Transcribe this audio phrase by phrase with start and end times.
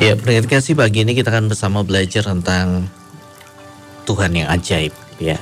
[0.00, 2.88] Ya, pendengar kasih pagi ini kita akan bersama belajar tentang
[4.08, 5.36] Tuhan yang ajaib, ya.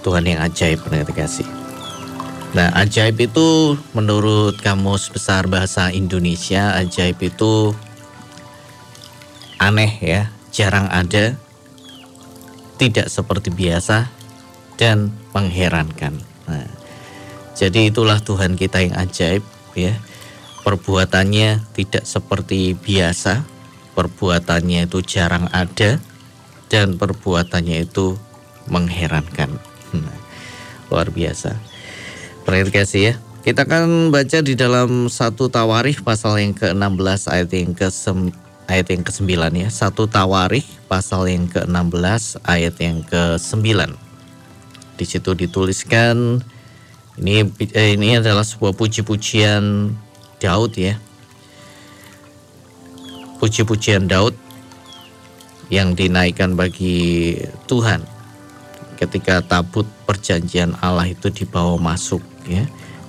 [0.00, 1.44] Tuhan yang ajaib, pendengar kasih.
[2.56, 7.76] Nah, ajaib itu menurut Kamus Besar Bahasa Indonesia, ajaib itu
[9.60, 11.36] aneh ya, jarang ada,
[12.80, 14.08] tidak seperti biasa,
[14.80, 16.24] dan mengherankan.
[16.48, 16.72] Nah,
[17.52, 19.44] jadi itulah Tuhan kita yang ajaib,
[19.76, 19.92] ya.
[20.64, 23.52] Perbuatannya tidak seperti biasa,
[23.94, 26.02] perbuatannya itu jarang ada
[26.68, 28.18] dan perbuatannya itu
[28.66, 29.56] mengherankan.
[29.94, 30.18] Nah,
[30.90, 31.54] luar biasa.
[32.42, 33.14] Perhatikan ya.
[33.44, 37.92] Kita akan baca di dalam satu Tawarikh pasal yang ke-16 ayat yang ke
[38.72, 39.28] ayat yang ke-9
[39.60, 39.68] ya.
[39.68, 43.68] Satu Tawarikh pasal yang ke-16 ayat yang ke-9.
[44.96, 46.40] Di situ dituliskan
[47.20, 47.44] ini
[47.76, 49.92] eh, ini adalah sebuah puji-pujian
[50.40, 50.96] Daud ya
[53.38, 54.36] puji-pujian Daud
[55.72, 57.34] yang dinaikkan bagi
[57.66, 58.04] Tuhan
[59.00, 62.64] ketika tabut perjanjian Allah itu dibawa masuk ya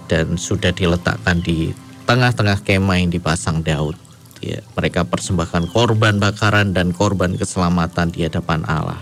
[0.09, 1.73] dan sudah diletakkan di
[2.05, 3.97] tengah-tengah kemah yang dipasang Daud
[4.45, 4.61] ya.
[4.77, 9.01] Mereka persembahkan korban bakaran dan korban keselamatan di hadapan Allah.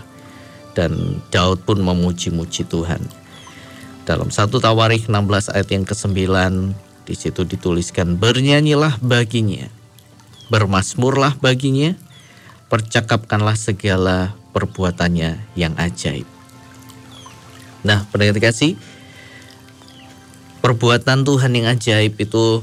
[0.74, 2.98] Dan Daud pun memuji-muji Tuhan.
[4.04, 6.18] Dalam satu Tawarikh 16 ayat yang ke-9
[7.04, 9.68] di situ dituliskan bernyanyilah baginya
[10.54, 11.98] bermasmurlah baginya,
[12.70, 16.30] percakapkanlah segala perbuatannya yang ajaib.
[17.82, 18.78] Nah, pendengar kasih,
[20.62, 22.62] perbuatan Tuhan yang ajaib itu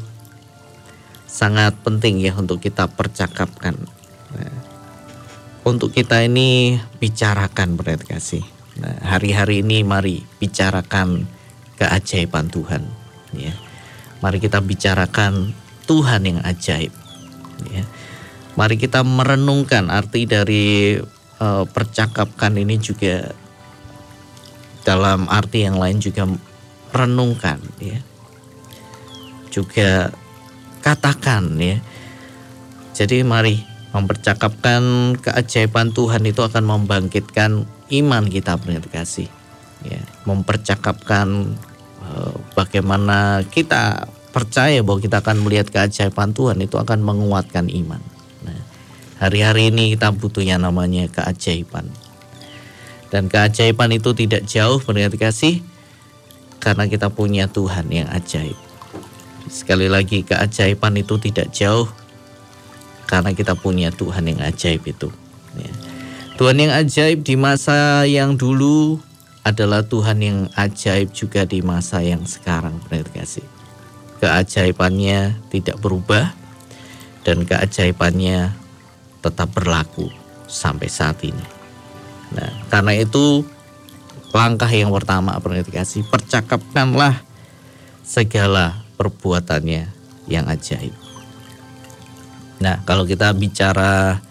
[1.28, 3.76] sangat penting ya untuk kita percakapkan.
[4.40, 4.56] Nah,
[5.68, 8.48] untuk kita ini bicarakan pendengar kasih.
[8.80, 11.28] Nah, hari-hari ini mari bicarakan
[11.76, 12.88] keajaiban Tuhan.
[13.36, 13.52] Ya.
[14.24, 15.52] Mari kita bicarakan
[15.92, 17.01] Tuhan yang ajaib.
[17.70, 17.86] Ya.
[18.58, 20.98] Mari kita merenungkan arti dari
[21.40, 23.32] uh, percakapkan ini juga
[24.82, 26.26] dalam arti yang lain juga
[26.92, 28.00] renungkan ya.
[29.54, 30.10] Juga
[30.82, 31.78] katakan ya.
[32.92, 39.28] Jadi mari mempercakapkan keajaiban Tuhan itu akan membangkitkan iman kita benar kasih.
[39.82, 40.00] Ya,
[40.30, 41.58] mempercakapkan
[42.06, 48.00] uh, bagaimana kita percaya bahwa kita akan melihat keajaiban Tuhan itu akan menguatkan iman.
[48.48, 48.60] Nah,
[49.20, 51.92] hari-hari ini kita butuhnya namanya keajaiban.
[53.12, 55.60] Dan keajaiban itu tidak jauh mendengar kasih
[56.64, 58.56] karena kita punya Tuhan yang ajaib.
[59.52, 61.92] Sekali lagi keajaiban itu tidak jauh
[63.12, 65.12] karena kita punya Tuhan yang ajaib itu.
[65.60, 65.72] Ya.
[66.40, 69.04] Tuhan yang ajaib di masa yang dulu
[69.44, 72.80] adalah Tuhan yang ajaib juga di masa yang sekarang.
[72.88, 73.44] Mendengar kasih
[74.22, 76.32] keajaibannya tidak berubah
[77.26, 78.54] dan keajaibannya
[79.22, 80.10] tetap berlaku
[80.46, 81.46] sampai saat ini.
[82.32, 83.44] Nah, karena itu
[84.32, 85.36] langkah yang pertama
[85.74, 87.20] kasih percakapkanlah
[88.06, 89.92] segala perbuatannya
[90.30, 90.96] yang ajaib.
[92.62, 94.22] Nah, kalau kita bicara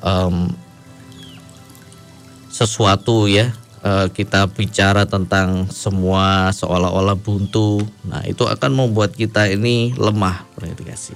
[0.00, 0.48] um,
[2.48, 9.94] sesuatu ya Eh, kita bicara tentang semua seolah-olah buntu, nah itu akan membuat kita ini
[9.94, 10.42] lemah
[10.82, 11.14] kasih.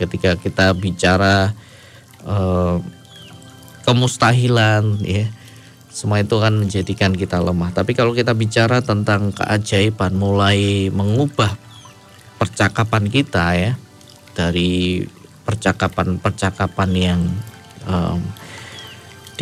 [0.00, 1.52] Ketika kita bicara
[2.24, 2.80] uh,
[3.84, 5.28] kemustahilan, ya,
[5.92, 7.76] semua itu akan menjadikan kita lemah.
[7.76, 11.60] Tapi kalau kita bicara tentang keajaiban, mulai mengubah
[12.40, 13.72] percakapan kita ya
[14.32, 15.04] dari
[15.44, 17.20] percakapan-percakapan yang
[17.84, 18.24] um,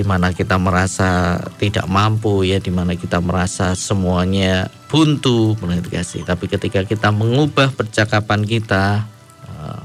[0.00, 5.52] di mana kita merasa tidak mampu ya, di mana kita merasa semuanya buntu
[5.92, 6.24] kasih.
[6.24, 9.04] Tapi ketika kita mengubah percakapan kita,
[9.44, 9.80] eh,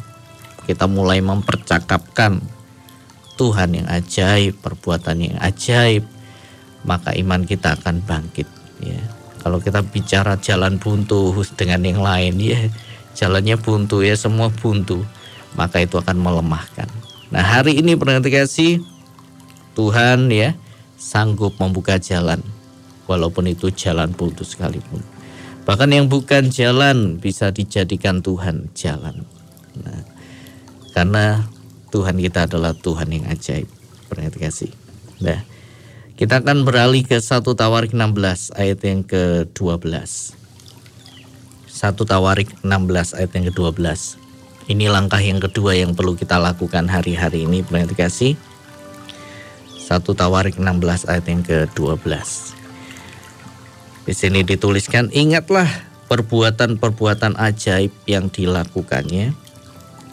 [0.72, 2.40] kita mulai mempercakapkan
[3.36, 6.08] Tuhan yang ajaib, perbuatan yang ajaib,
[6.88, 8.48] maka iman kita akan bangkit.
[8.80, 9.04] Ya,
[9.44, 12.72] kalau kita bicara jalan buntu dengan yang lain, ya
[13.20, 15.04] jalannya buntu ya semua buntu,
[15.60, 16.88] maka itu akan melemahkan.
[17.36, 18.95] Nah hari ini pernah kasih
[19.76, 20.56] Tuhan ya
[20.96, 22.40] sanggup membuka jalan
[23.06, 25.04] walaupun itu jalan putus sekalipun.
[25.66, 29.26] Bahkan yang bukan jalan bisa dijadikan Tuhan jalan.
[29.82, 30.02] Nah,
[30.94, 31.46] karena
[31.90, 33.68] Tuhan kita adalah Tuhan yang ajaib.
[34.06, 34.72] Perhatikan kasih.
[35.20, 35.42] Nah,
[36.16, 39.90] kita akan beralih ke satu Tawarik 16 ayat yang ke-12.
[41.66, 44.22] Satu Tawarik 16 ayat yang ke-12.
[44.70, 47.66] Ini langkah yang kedua yang perlu kita lakukan hari-hari ini.
[47.66, 48.38] Perhatikan kasih
[49.86, 52.10] 1 Tawarik 16 ayat yang ke-12.
[54.10, 55.70] Di sini dituliskan, ingatlah
[56.10, 59.38] perbuatan-perbuatan ajaib yang dilakukannya,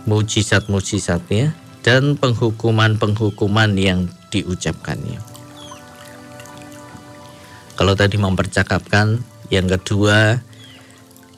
[0.04, 5.24] mujizat-mujizatnya, dan penghukuman-penghukuman yang diucapkannya.
[7.72, 10.44] Kalau tadi mempercakapkan, yang kedua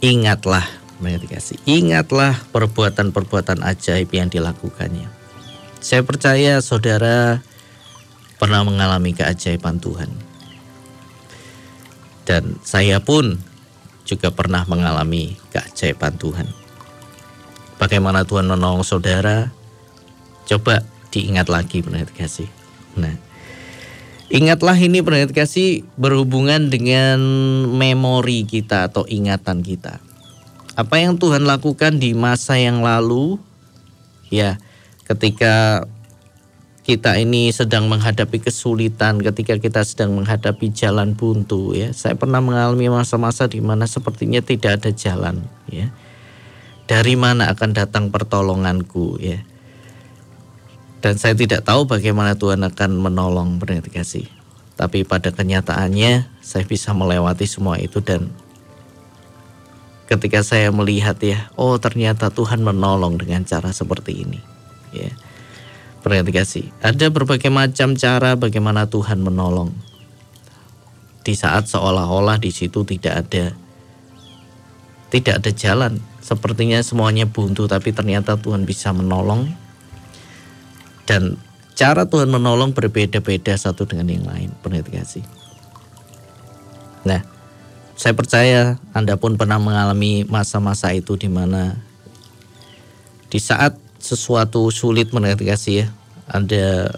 [0.03, 0.67] ingatlah
[1.05, 5.05] dikasih ingatlah perbuatan-perbuatan ajaib yang dilakukannya.
[5.85, 7.45] Saya percaya saudara
[8.39, 10.11] pernah mengalami keajaiban Tuhan.
[12.25, 13.37] Dan saya pun
[14.05, 16.49] juga pernah mengalami keajaiban Tuhan.
[17.81, 19.53] Bagaimana Tuhan menolong saudara?
[20.45, 22.49] Coba diingat lagi benar kasih.
[22.97, 23.17] Nah,
[24.33, 27.21] ingatlah ini benar kasih berhubungan dengan
[27.69, 30.01] memori kita atau ingatan kita.
[30.75, 33.39] Apa yang Tuhan lakukan di masa yang lalu,
[34.27, 34.59] ya,
[35.07, 35.87] ketika
[36.85, 41.97] kita ini sedang menghadapi kesulitan ketika kita sedang menghadapi jalan buntu ya.
[41.97, 45.89] Saya pernah mengalami masa-masa di mana sepertinya tidak ada jalan ya.
[46.85, 49.41] Dari mana akan datang pertolonganku ya.
[51.01, 54.29] Dan saya tidak tahu bagaimana Tuhan akan menolong berarti kasih.
[54.77, 58.29] Tapi pada kenyataannya saya bisa melewati semua itu dan
[60.05, 64.41] ketika saya melihat ya, oh ternyata Tuhan menolong dengan cara seperti ini.
[64.93, 65.17] Ya
[66.05, 66.69] Perhati kasih.
[66.85, 69.73] Ada berbagai macam cara bagaimana Tuhan menolong.
[71.25, 73.57] Di saat seolah-olah di situ tidak ada
[75.09, 75.93] tidak ada jalan.
[76.21, 79.49] Sepertinya semuanya buntu tapi ternyata Tuhan bisa menolong.
[81.09, 81.41] Dan
[81.73, 84.53] cara Tuhan menolong berbeda-beda satu dengan yang lain.
[84.61, 85.25] Perhati kasih.
[87.09, 87.25] Nah,
[87.97, 91.81] saya percaya Anda pun pernah mengalami masa-masa itu di mana
[93.33, 95.09] di saat sesuatu sulit
[95.49, 95.87] kasih ya.
[96.29, 96.93] Anda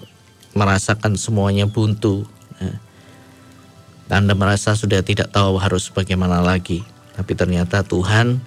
[0.58, 2.26] merasakan semuanya buntu.
[2.58, 2.74] Ya.
[4.10, 6.82] Anda merasa sudah tidak tahu harus bagaimana lagi.
[7.14, 8.42] Tapi ternyata Tuhan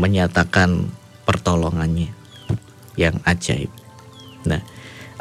[0.00, 0.88] menyatakan
[1.28, 2.10] pertolongannya
[2.96, 3.70] yang ajaib.
[4.48, 4.60] Nah,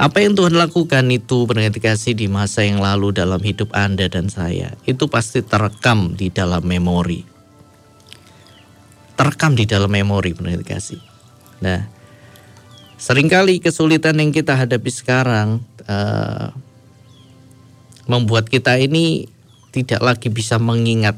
[0.01, 1.45] apa yang Tuhan lakukan itu
[1.77, 6.65] kasih di masa yang lalu dalam hidup Anda dan saya, itu pasti terekam di dalam
[6.65, 7.21] memori.
[9.13, 10.33] Terekam di dalam memori
[10.65, 10.97] kasih.
[11.61, 12.00] Nah,
[13.01, 16.53] Seringkali kesulitan yang kita hadapi sekarang uh,
[18.05, 19.25] membuat kita ini
[19.73, 21.17] tidak lagi bisa mengingat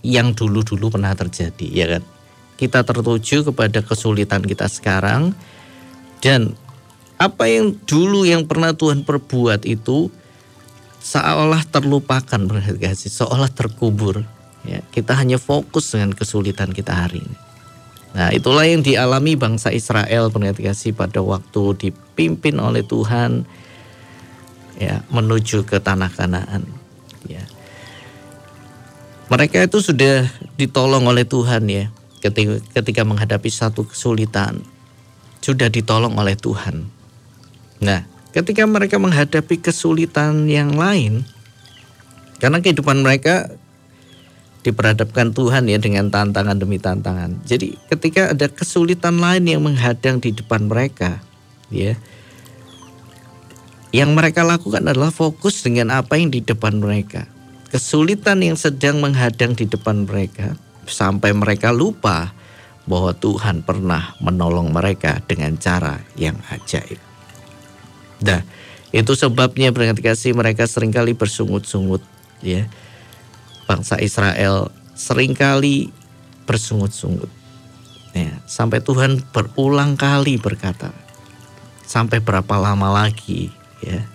[0.00, 2.02] yang dulu-dulu pernah terjadi, ya kan?
[2.56, 5.36] Kita tertuju kepada kesulitan kita sekarang
[6.24, 6.56] dan
[7.20, 10.08] apa yang dulu yang pernah Tuhan perbuat itu
[11.04, 14.24] seolah terlupakan berarti seolah terkubur.
[14.64, 17.36] Ya, kita hanya fokus dengan kesulitan kita hari ini.
[18.14, 23.42] Nah itulah yang dialami bangsa Israel kasih pada waktu dipimpin oleh Tuhan
[24.78, 26.62] ya menuju ke tanah Kanaan.
[27.26, 27.42] Ya.
[29.26, 31.90] Mereka itu sudah ditolong oleh Tuhan ya
[32.22, 34.62] ketika, ketika menghadapi satu kesulitan
[35.42, 36.86] sudah ditolong oleh Tuhan.
[37.82, 41.26] Nah ketika mereka menghadapi kesulitan yang lain
[42.38, 43.50] karena kehidupan mereka
[44.64, 47.44] diperhadapkan Tuhan ya dengan tantangan demi tantangan.
[47.44, 51.20] Jadi ketika ada kesulitan lain yang menghadang di depan mereka,
[51.68, 51.94] ya,
[53.92, 57.28] yang mereka lakukan adalah fokus dengan apa yang di depan mereka.
[57.68, 60.56] Kesulitan yang sedang menghadang di depan mereka
[60.88, 62.32] sampai mereka lupa
[62.88, 67.00] bahwa Tuhan pernah menolong mereka dengan cara yang ajaib.
[68.24, 68.40] Nah,
[68.94, 72.00] itu sebabnya berkat kasih mereka sering kali bersungut-sungut
[72.44, 72.70] ya
[73.64, 75.90] bangsa Israel sering kali
[76.44, 77.30] bersungut-sungut.
[78.14, 80.94] Ya, sampai Tuhan berulang kali berkata,
[81.82, 83.50] sampai berapa lama lagi
[83.82, 84.06] ya.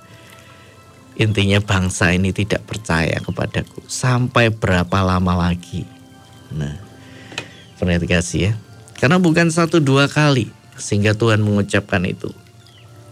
[1.20, 3.84] Intinya bangsa ini tidak percaya kepadaku.
[3.92, 5.84] Sampai berapa lama lagi.
[6.56, 6.80] Nah,
[7.84, 8.54] kasih ya.
[8.96, 10.48] Karena bukan satu dua kali
[10.80, 12.32] sehingga Tuhan mengucapkan itu.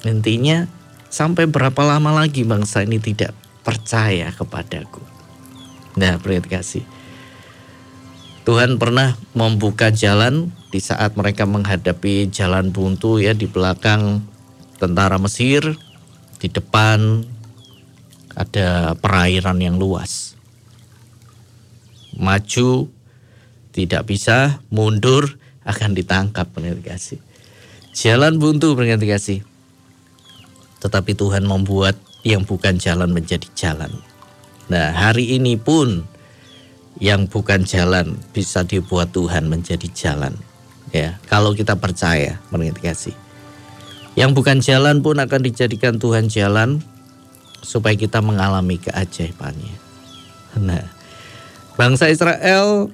[0.07, 0.71] Intinya
[1.11, 3.35] sampai berapa lama lagi bangsa ini tidak
[3.67, 5.16] percaya kepadaku.
[5.97, 6.85] Nah, beri kasih.
[8.45, 14.23] Tuhan pernah membuka jalan di saat mereka menghadapi jalan buntu ya di belakang
[14.79, 15.75] tentara Mesir,
[16.39, 17.27] di depan
[18.37, 20.37] ada perairan yang luas.
[22.15, 22.87] Maju
[23.73, 25.35] tidak bisa, mundur
[25.67, 27.19] akan ditangkap beri kasih.
[27.91, 29.41] Jalan buntu beri kasih.
[30.77, 33.91] Tetapi Tuhan membuat yang bukan jalan menjadi jalan.
[34.67, 36.03] Nah, hari ini pun
[36.97, 40.35] yang bukan jalan bisa dibuat Tuhan menjadi jalan.
[40.91, 43.13] Ya, kalau kita percaya, mengerti.
[44.17, 46.81] Yang bukan jalan pun akan dijadikan Tuhan jalan
[47.61, 49.75] supaya kita mengalami keajaibannya.
[50.57, 50.89] Nah,
[51.77, 52.89] bangsa Israel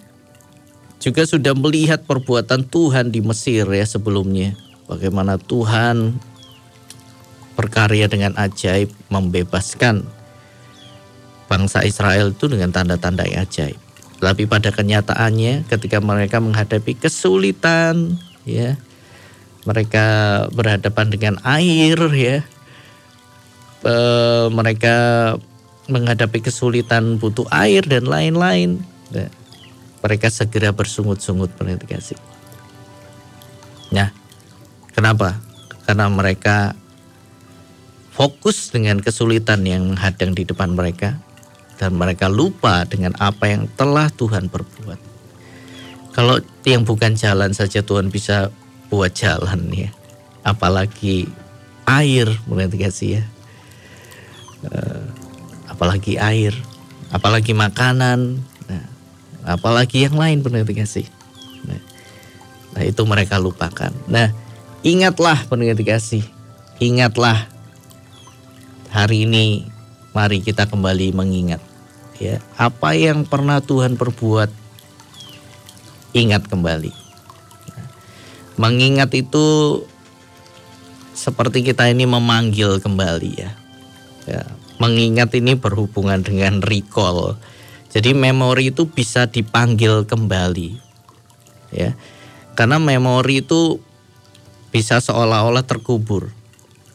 [1.00, 4.56] juga sudah melihat perbuatan Tuhan di Mesir ya sebelumnya.
[4.84, 6.20] Bagaimana Tuhan
[7.56, 10.04] berkarya dengan ajaib membebaskan
[11.54, 13.78] bangsa Israel itu dengan tanda-tanda yang ajaib.
[14.18, 18.18] Tapi pada kenyataannya ketika mereka menghadapi kesulitan
[18.50, 18.74] ya
[19.70, 20.06] mereka
[20.50, 22.42] berhadapan dengan air ya
[23.86, 23.96] e,
[24.50, 24.96] mereka
[25.92, 28.80] menghadapi kesulitan butuh air dan lain-lain
[29.12, 29.28] ya.
[30.02, 32.18] mereka segera bersungut-sungut kasih.
[33.92, 34.10] Nah,
[34.96, 35.36] kenapa?
[35.84, 36.80] Karena mereka
[38.16, 41.20] fokus dengan kesulitan yang menghadang di depan mereka
[41.84, 44.96] dan mereka lupa dengan apa yang telah Tuhan perbuat.
[46.16, 48.56] Kalau yang bukan jalan saja Tuhan bisa
[48.88, 49.92] buat jalan ya,
[50.48, 51.28] apalagi
[51.84, 53.24] air mulai dikasih ya,
[54.72, 55.04] uh,
[55.68, 56.56] apalagi air,
[57.12, 58.40] apalagi makanan,
[58.72, 58.86] nah,
[59.44, 61.04] apalagi yang lain mulai dikasih.
[61.68, 61.84] Nah,
[62.80, 63.92] nah itu mereka lupakan.
[64.08, 64.32] Nah
[64.88, 66.24] ingatlah pendengar dikasih,
[66.80, 67.44] ingatlah
[68.88, 69.68] hari ini
[70.16, 71.73] mari kita kembali mengingat
[72.24, 74.48] ya apa yang pernah Tuhan perbuat?
[76.16, 76.94] Ingat kembali.
[78.56, 79.82] Mengingat itu
[81.12, 83.52] seperti kita ini memanggil kembali ya.
[84.24, 84.44] Ya
[84.80, 87.36] mengingat ini berhubungan dengan recall.
[87.92, 90.80] Jadi memori itu bisa dipanggil kembali.
[91.76, 91.98] Ya
[92.56, 93.84] karena memori itu
[94.72, 96.32] bisa seolah-olah terkubur.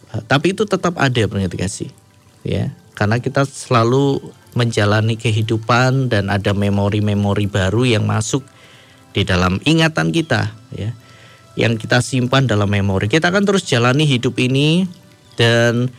[0.09, 1.21] Tapi itu tetap ada
[1.53, 1.93] kasih
[2.47, 8.47] ya karena kita selalu menjalani kehidupan dan ada memori-memori baru yang masuk
[9.13, 10.93] di dalam ingatan kita ya
[11.59, 13.11] yang kita simpan dalam memori.
[13.11, 14.87] Kita akan terus jalani hidup ini
[15.35, 15.91] dan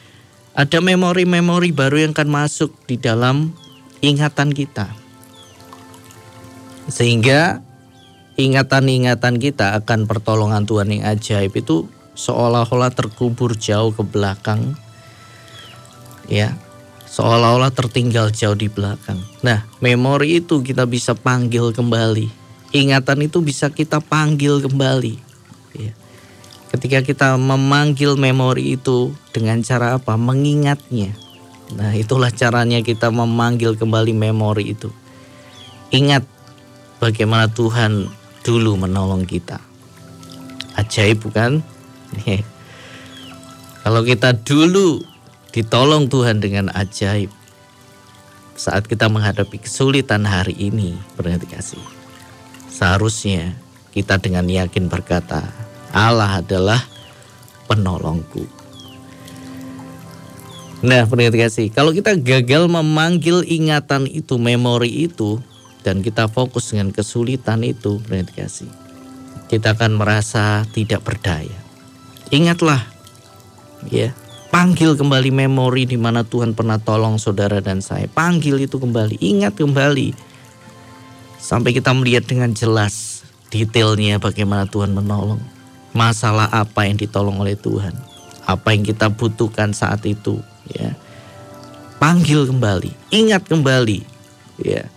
[0.56, 3.52] ada memori-memori baru yang akan masuk di dalam
[4.00, 4.88] ingatan kita.
[6.88, 7.60] Sehingga
[8.40, 14.80] ingatan-ingatan kita akan pertolongan Tuhan yang ajaib itu seolah-olah terkubur jauh ke belakang
[16.32, 16.56] ya
[17.10, 19.18] seolah-olah tertinggal jauh di belakang.
[19.42, 22.30] Nah, memori itu kita bisa panggil kembali.
[22.70, 25.18] Ingatan itu bisa kita panggil kembali.
[25.74, 25.92] Ya.
[26.70, 30.14] Ketika kita memanggil memori itu dengan cara apa?
[30.22, 31.18] Mengingatnya.
[31.74, 34.94] Nah, itulah caranya kita memanggil kembali memori itu.
[35.90, 36.22] Ingat
[37.02, 38.06] bagaimana Tuhan
[38.46, 39.58] dulu menolong kita.
[40.78, 41.66] Ajaib bukan?
[43.84, 45.02] Kalau kita dulu
[45.50, 47.34] ditolong Tuhan dengan ajaib
[48.60, 51.86] saat kita menghadapi kesulitan hari ini, berarti kasih.
[52.68, 53.56] Seharusnya
[53.96, 55.48] kita dengan yakin berkata,
[55.96, 56.84] Allah adalah
[57.72, 58.44] penolongku.
[60.80, 61.68] Nah, berarti kasih.
[61.72, 65.40] Kalau kita gagal memanggil ingatan itu, memori itu,
[65.84, 68.72] dan kita fokus dengan kesulitan itu, berarti kasih.
[69.48, 71.58] Kita akan merasa tidak berdaya.
[72.30, 72.86] Ingatlah,
[73.90, 74.12] ya,
[74.50, 78.10] Panggil kembali memori di mana Tuhan pernah tolong saudara dan saya.
[78.10, 80.18] Panggil itu kembali, ingat kembali.
[81.38, 83.22] Sampai kita melihat dengan jelas
[83.54, 85.38] detailnya bagaimana Tuhan menolong.
[85.94, 87.94] Masalah apa yang ditolong oleh Tuhan.
[88.50, 90.42] Apa yang kita butuhkan saat itu.
[90.74, 90.98] ya
[92.02, 94.02] Panggil kembali, ingat kembali.
[94.66, 94.90] ya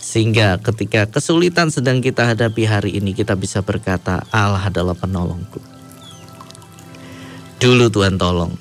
[0.00, 5.60] Sehingga ketika kesulitan sedang kita hadapi hari ini kita bisa berkata Allah adalah penolongku.
[7.62, 8.52] Dulu Tuhan tolong,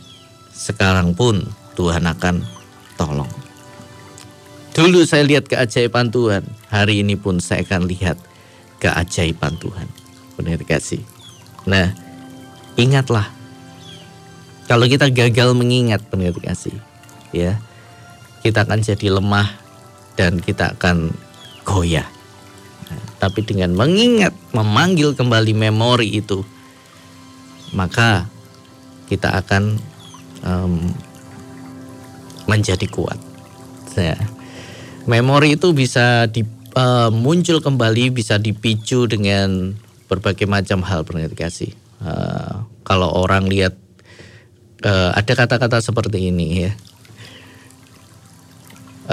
[0.54, 2.46] sekarang pun Tuhan akan
[2.96, 3.32] tolong.
[4.74, 8.18] Dulu saya lihat keajaiban Tuhan, hari ini pun saya akan lihat
[8.82, 9.86] keajaiban Tuhan.
[10.34, 11.06] Benar dikasih.
[11.70, 11.94] Nah,
[12.74, 13.30] ingatlah.
[14.66, 16.74] Kalau kita gagal mengingat benar dikasih,
[17.36, 17.60] ya,
[18.42, 19.52] kita akan jadi lemah
[20.18, 21.12] dan kita akan
[21.68, 22.08] goyah.
[22.90, 26.42] Nah, tapi dengan mengingat, memanggil kembali memori itu,
[27.76, 28.26] maka
[29.13, 29.77] kita akan
[30.41, 30.89] um,
[32.50, 33.22] menjadi kuat.
[33.93, 34.17] Ya.
[35.05, 36.41] Memori itu bisa di,
[36.74, 39.77] uh, muncul kembali, bisa dipicu dengan
[40.10, 41.05] berbagai macam hal
[41.38, 41.77] kasih.
[42.01, 43.77] Uh, kalau orang lihat
[44.82, 46.72] uh, ada kata-kata seperti ini ya,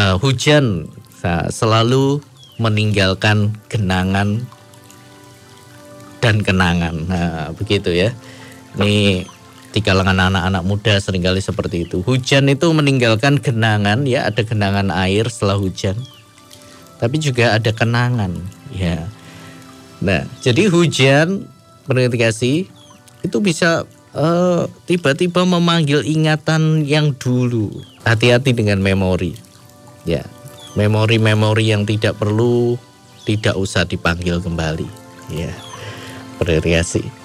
[0.00, 0.88] uh, hujan
[1.52, 2.24] selalu
[2.56, 4.48] meninggalkan genangan
[6.24, 6.94] dan kenangan.
[7.08, 8.12] Nah, begitu ya.
[8.76, 9.24] Ini
[9.70, 12.02] di kalangan anak-anak muda sering kali seperti itu.
[12.02, 15.94] Hujan itu meninggalkan genangan ya, ada genangan air setelah hujan.
[16.98, 18.34] Tapi juga ada kenangan
[18.74, 19.06] ya.
[20.02, 21.46] Nah, jadi hujan
[21.90, 22.66] kasih
[23.20, 23.86] itu bisa
[24.16, 27.70] eh, tiba-tiba memanggil ingatan yang dulu.
[28.02, 29.36] Hati-hati dengan memori.
[30.08, 30.24] Ya,
[30.74, 32.80] memori-memori yang tidak perlu
[33.28, 34.88] tidak usah dipanggil kembali.
[35.30, 35.52] Ya,
[36.40, 37.19] kasih.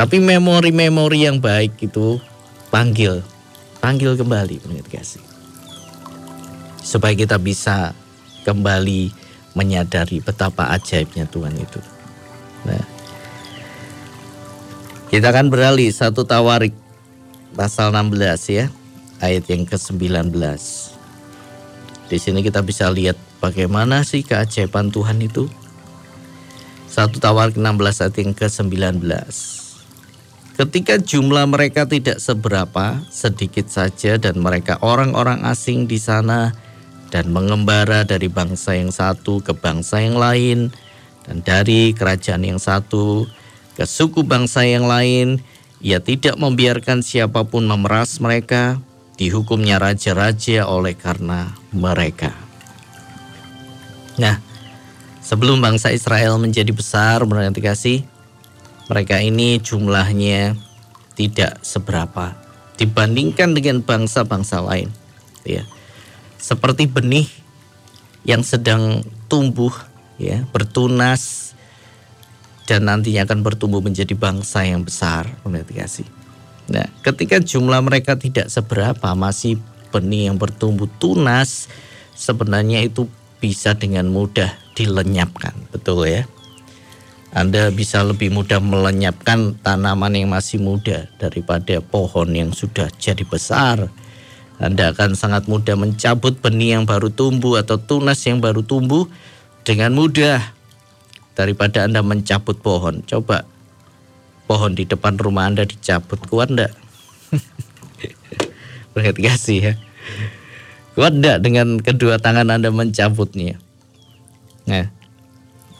[0.00, 2.16] Tapi memori-memori yang baik itu
[2.72, 3.20] panggil,
[3.84, 5.20] panggil kembali menurut kasih.
[6.80, 7.92] Supaya kita bisa
[8.48, 9.12] kembali
[9.52, 11.84] menyadari betapa ajaibnya Tuhan itu.
[12.64, 12.80] Nah,
[15.12, 16.72] kita akan beralih satu tawarik
[17.52, 18.72] pasal 16 ya,
[19.20, 20.32] ayat yang ke-19.
[22.08, 25.44] Di sini kita bisa lihat bagaimana sih keajaiban Tuhan itu.
[26.88, 28.96] Satu tawarik 16 ayat yang ke-19.
[30.60, 36.52] Ketika jumlah mereka tidak seberapa, sedikit saja dan mereka orang-orang asing di sana
[37.08, 40.68] dan mengembara dari bangsa yang satu ke bangsa yang lain
[41.24, 43.24] dan dari kerajaan yang satu
[43.72, 45.40] ke suku bangsa yang lain,
[45.80, 48.84] ia tidak membiarkan siapa pun memeras mereka,
[49.16, 52.36] dihukumnya raja-raja oleh karena mereka.
[54.20, 54.36] Nah,
[55.24, 58.04] sebelum bangsa Israel menjadi besar, menurut kasih,
[58.90, 60.58] mereka ini jumlahnya
[61.14, 62.34] tidak seberapa
[62.74, 64.90] dibandingkan dengan bangsa-bangsa lain
[65.46, 65.62] ya
[66.42, 67.30] seperti benih
[68.26, 69.72] yang sedang tumbuh
[70.18, 71.54] ya bertunas
[72.70, 75.26] dan nantinya akan bertumbuh menjadi bangsa yang besar
[75.74, 76.06] kasih.
[76.70, 79.58] Nah, ketika jumlah mereka tidak seberapa, masih
[79.90, 81.66] benih yang bertumbuh tunas,
[82.14, 83.10] sebenarnya itu
[83.42, 86.30] bisa dengan mudah dilenyapkan, betul ya?
[87.30, 93.86] Anda bisa lebih mudah melenyapkan tanaman yang masih muda daripada pohon yang sudah jadi besar.
[94.58, 99.06] Anda akan sangat mudah mencabut benih yang baru tumbuh atau tunas yang baru tumbuh
[99.62, 100.42] dengan mudah
[101.38, 103.06] daripada Anda mencabut pohon.
[103.06, 103.46] Coba
[104.50, 106.74] pohon di depan rumah Anda dicabut, kuat enggak?
[108.92, 109.72] Berhati kasih ya.
[110.98, 113.56] Kuat enggak dengan kedua tangan Anda mencabutnya?
[114.66, 114.90] Nah,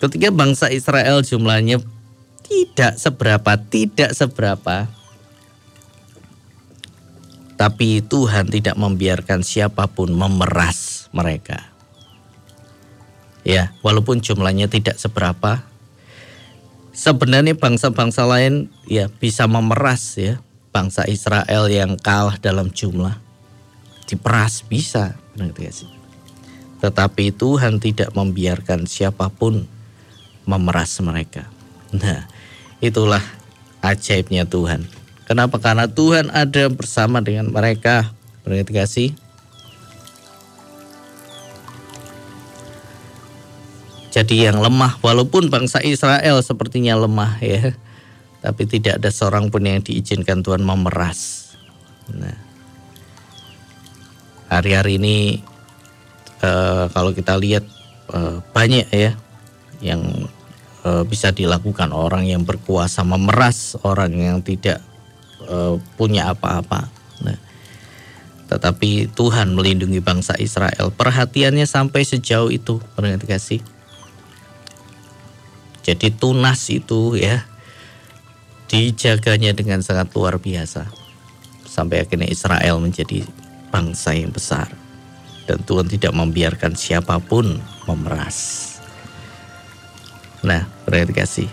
[0.01, 1.85] Ketika bangsa Israel jumlahnya
[2.49, 4.89] tidak seberapa, tidak seberapa.
[7.61, 11.69] Tapi Tuhan tidak membiarkan siapa pun memeras mereka.
[13.45, 15.61] Ya, walaupun jumlahnya tidak seberapa,
[16.97, 20.41] sebenarnya bangsa-bangsa lain ya bisa memeras ya
[20.73, 23.21] bangsa Israel yang kalah dalam jumlah.
[24.09, 25.21] Diperas bisa,
[26.81, 29.69] Tetapi Tuhan tidak membiarkan siapa pun
[30.51, 31.47] memeras mereka.
[31.95, 32.27] Nah,
[32.83, 33.23] itulah
[33.87, 34.91] ajaibnya Tuhan.
[35.31, 35.63] Kenapa?
[35.63, 38.11] Karena Tuhan ada bersama dengan mereka.
[38.43, 39.11] Berarti kasih.
[44.11, 47.79] Jadi yang lemah, walaupun bangsa Israel sepertinya lemah ya,
[48.43, 51.55] tapi tidak ada seorang pun yang diizinkan Tuhan memeras.
[52.11, 52.35] Nah,
[54.51, 55.47] hari-hari ini
[56.43, 57.63] uh, kalau kita lihat
[58.11, 59.15] uh, banyak ya
[59.79, 60.03] yang
[60.85, 64.81] e, bisa dilakukan orang yang berkuasa memeras orang yang tidak
[65.45, 66.89] e, punya apa-apa.
[67.25, 67.39] Nah,
[68.51, 70.93] tetapi Tuhan melindungi bangsa Israel.
[70.93, 73.63] Perhatiannya sampai sejauh itu, perhati kasih.
[75.81, 77.43] Jadi tunas itu ya
[78.71, 80.87] dijaganya dengan sangat luar biasa
[81.67, 83.27] sampai akhirnya Israel menjadi
[83.75, 84.71] bangsa yang besar
[85.51, 87.59] dan Tuhan tidak membiarkan siapa pun
[87.91, 88.70] memeras.
[90.41, 91.49] Nah, berarti.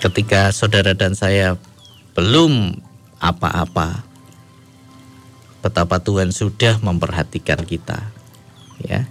[0.00, 1.60] Ketika saudara dan saya
[2.16, 2.78] belum
[3.20, 4.06] apa-apa,
[5.60, 8.08] betapa Tuhan sudah memperhatikan kita.
[8.80, 9.04] Ya.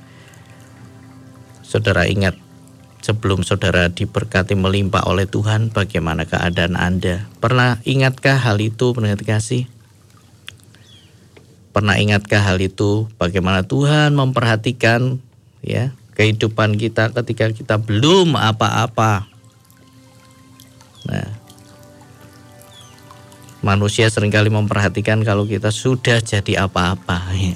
[1.61, 2.33] Saudara ingat
[3.05, 7.29] sebelum saudara diberkati melimpah oleh Tuhan, bagaimana keadaan Anda?
[7.37, 9.63] Pernah ingatkah hal itu, berarti kasih?
[11.69, 15.21] Pernah ingatkah hal itu bagaimana Tuhan memperhatikan
[15.61, 19.23] ya kehidupan kita ketika kita belum apa-apa.
[21.07, 21.31] Nah,
[23.63, 27.23] manusia sering kali memperhatikan kalau kita sudah jadi apa-apa.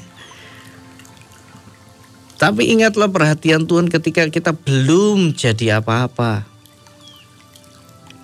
[2.39, 6.47] Tapi ingatlah perhatian Tuhan ketika kita belum jadi apa-apa.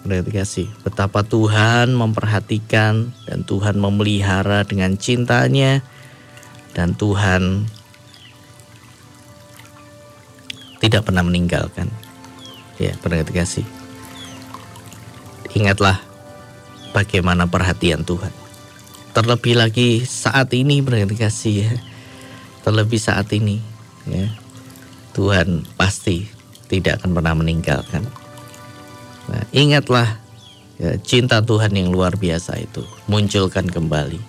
[0.08, 5.84] Berarti kasih betapa Tuhan memperhatikan dan Tuhan memelihara dengan cintanya
[6.72, 7.68] dan Tuhan
[10.80, 11.92] tidak pernah meninggalkan.
[12.80, 13.68] Ya, pendengar kasih.
[15.52, 16.00] Ingatlah
[16.96, 18.32] bagaimana perhatian Tuhan.
[19.12, 21.74] Terlebih lagi saat ini pendengar kasih ya.
[22.64, 23.60] Terlebih saat ini
[24.08, 24.32] ya.
[25.12, 26.32] Tuhan pasti
[26.72, 28.08] tidak akan pernah meninggalkan.
[29.28, 30.16] Nah, ingatlah
[30.80, 34.22] ya, cinta Tuhan yang luar biasa itu munculkan kembali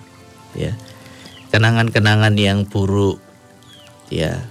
[0.59, 0.75] ya.
[1.55, 3.23] Kenangan-kenangan yang buruk
[4.11, 4.43] ya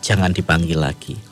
[0.00, 1.31] jangan dipanggil lagi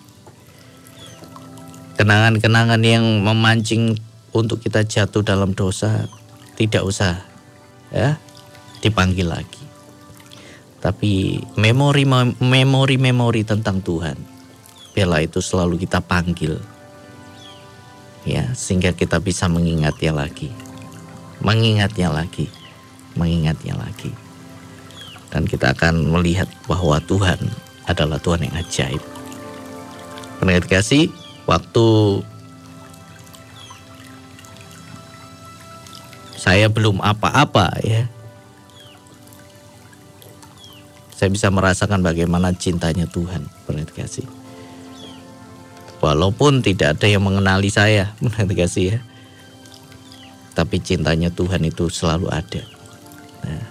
[2.01, 3.93] kenangan-kenangan yang memancing
[4.33, 6.09] untuk kita jatuh dalam dosa
[6.57, 7.21] tidak usah
[7.93, 8.17] ya
[8.81, 9.61] dipanggil lagi.
[10.81, 12.09] Tapi memori
[12.41, 14.17] memori memori tentang Tuhan
[14.97, 16.57] biarlah itu selalu kita panggil
[18.25, 20.49] ya sehingga kita bisa mengingatnya lagi.
[21.45, 22.49] Mengingatnya lagi.
[23.13, 24.09] Mengingatnya lagi.
[25.29, 27.45] Dan kita akan melihat bahwa Tuhan
[27.85, 29.03] adalah Tuhan yang ajaib.
[30.41, 31.13] Pendengar kasih,
[31.51, 31.87] waktu
[36.39, 38.07] saya belum apa-apa ya.
[41.19, 44.25] Saya bisa merasakan bagaimana cintanya Tuhan, pendengar kasih.
[46.01, 48.99] Walaupun tidak ada yang mengenali saya, pendengar kasih ya.
[50.57, 52.63] Tapi cintanya Tuhan itu selalu ada.
[53.45, 53.65] Nah,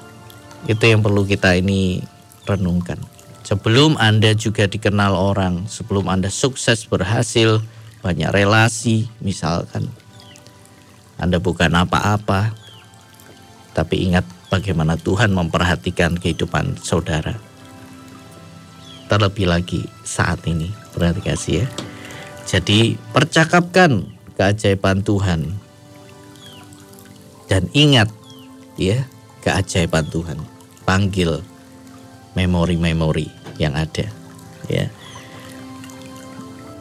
[0.69, 2.05] itu yang perlu kita ini
[2.45, 3.01] renungkan.
[3.49, 7.65] Sebelum Anda juga dikenal orang, sebelum Anda sukses berhasil,
[8.05, 9.89] banyak relasi, misalkan
[11.17, 12.53] Anda bukan apa-apa,
[13.73, 14.21] tapi ingat
[14.53, 17.41] bagaimana Tuhan memperhatikan kehidupan saudara.
[19.09, 21.67] Terlebih lagi saat ini, berarti kasih ya.
[22.45, 24.05] Jadi percakapkan
[24.37, 25.57] keajaiban Tuhan
[27.49, 28.13] dan ingat
[28.77, 29.09] ya
[29.41, 30.37] keajaiban Tuhan.
[30.85, 31.41] Panggil
[32.37, 34.07] memori-memori yang ada
[34.71, 34.87] ya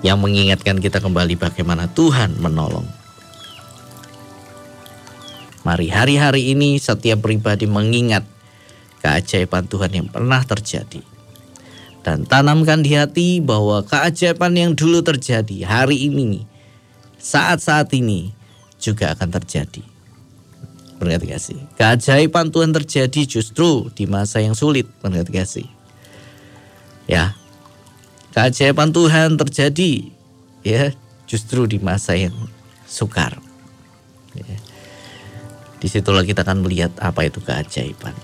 [0.02, 2.86] yang mengingatkan kita kembali bagaimana Tuhan menolong.
[5.66, 8.22] Mari hari-hari ini setiap pribadi mengingat
[9.02, 11.02] keajaiban Tuhan yang pernah terjadi.
[12.06, 16.46] Dan tanamkan di hati bahwa keajaiban yang dulu terjadi hari ini,
[17.18, 18.32] saat-saat ini
[18.78, 19.82] juga akan terjadi.
[20.98, 21.58] Berarti kasih.
[21.78, 24.86] Keajaiban Tuhan terjadi justru di masa yang sulit.
[25.02, 25.77] Berarti kasih.
[27.08, 27.32] Ya.
[28.36, 30.12] Keajaiban Tuhan terjadi
[30.62, 30.92] ya
[31.24, 32.36] justru di masa yang
[32.84, 33.40] sukar.
[34.36, 34.56] Ya.
[35.78, 38.14] Di situlah kita akan melihat apa itu keajaiban.